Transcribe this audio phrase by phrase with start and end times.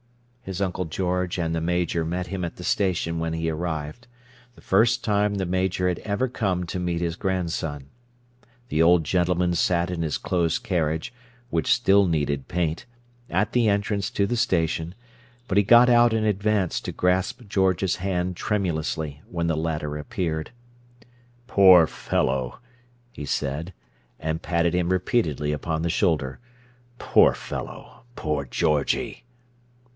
[0.41, 5.03] His Uncle George and the Major met him at the station when he arrived—the first
[5.03, 7.87] time the Major had ever come to meet his grandson.
[8.69, 11.13] The old gentleman sat in his closed carriage
[11.51, 12.87] (which still needed paint)
[13.29, 14.95] at the entrance to the station,
[15.47, 20.49] but he got out and advanced to grasp George's hand tremulously, when the latter appeared.
[21.45, 22.59] "Poor fellow!"
[23.11, 23.71] he said,
[24.19, 26.39] and patted him repeatedly upon the shoulder.
[26.97, 28.03] "Poor fellow!
[28.15, 29.23] Poor Georgie!"